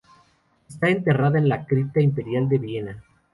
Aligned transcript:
Está 0.67 0.89
enterrada 0.89 1.37
en 1.37 1.47
la 1.47 1.63
Cripta 1.67 2.01
Imperial 2.01 2.49
de 2.49 2.57
Viena. 2.57 3.03